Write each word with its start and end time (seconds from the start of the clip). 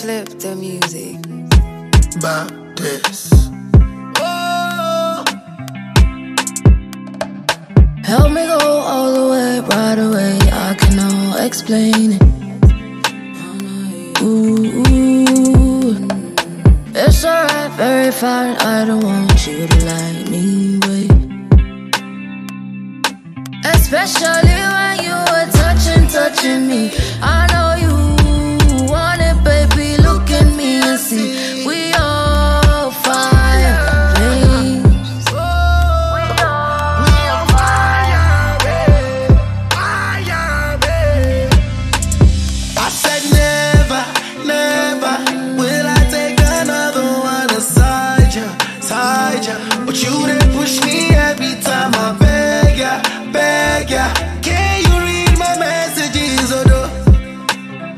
flip 0.00 0.28
the 0.38 0.56
music. 0.56 1.18
Baptist. 2.22 3.34
Oh. 4.16 5.24
Help 8.04 8.30
me 8.32 8.46
go 8.46 8.58
all 8.92 9.12
the 9.12 9.26
way, 9.32 9.60
right 9.60 9.98
away. 9.98 10.38
I 10.68 10.74
cannot 10.80 11.40
explain 11.46 12.12
it. 12.16 12.22
Ooh, 14.22 14.82
ooh. 14.88 16.08
it's 16.94 17.22
alright, 17.22 17.70
very 17.72 18.10
fine. 18.10 18.56
I 18.56 18.86
don't 18.86 19.04
want 19.04 19.46
you 19.46 19.66
to 19.66 19.78
like 19.84 20.28
me, 20.30 20.78
wait. 20.88 21.12
Especially 23.74 24.49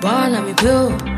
Why 0.00 0.28
let 0.28 0.44
me 0.44 0.52
build? 0.62 1.17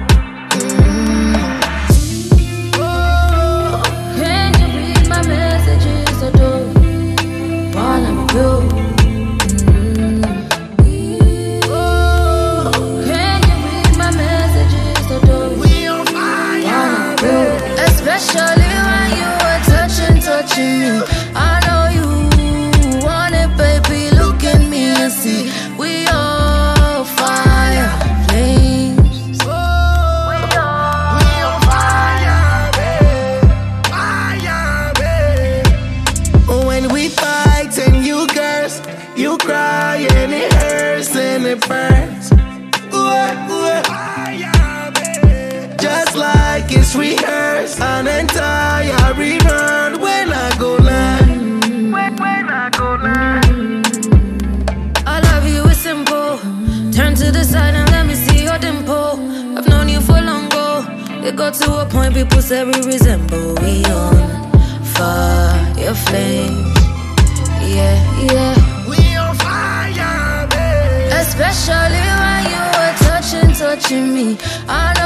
And 41.41 41.49
it 41.49 41.69
burns. 41.69 42.33
Ooh, 42.93 43.09
ooh. 43.55 43.83
Just 45.79 46.17
like 46.17 46.67
it's 46.71 46.95
rehearsed, 46.95 47.81
an 47.81 48.07
entire 48.07 49.15
rerun 49.15 50.01
when 50.01 50.33
I 50.33 50.57
go 50.59 50.77
live. 50.77 51.29
When, 51.95 52.17
when 52.25 52.51
I 52.51 52.71
go 52.71 52.89
live. 53.07 53.97
I 55.07 55.21
love 55.21 55.47
you, 55.49 55.65
it's 55.67 55.79
simple. 55.81 56.39
Turn 56.93 57.15
to 57.15 57.31
the 57.33 57.45
side 57.45 57.75
and 57.75 57.91
let 57.91 58.07
me 58.07 58.15
see 58.15 58.45
your 58.45 58.59
dimple. 58.59 59.19
I've 59.57 59.69
known 59.69 59.89
you 59.89 60.01
for 60.01 60.21
long, 60.21 60.49
go. 60.51 60.85
It 61.25 61.37
got 61.37 61.55
to 61.55 61.81
a 61.81 61.87
point 61.87 62.15
people 62.15 62.43
say 62.43 62.65
we 62.65 62.75
resemble. 62.85 63.55
We 63.63 63.85
on 63.87 64.53
fire 64.85 65.95
flames. 65.95 66.77
Yeah, 67.63 67.97
yeah. 68.33 68.50
Touching 73.91 74.15
me. 74.15 74.39
I 74.69 75.00